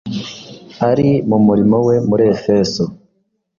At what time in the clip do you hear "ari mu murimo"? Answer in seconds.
0.89-1.77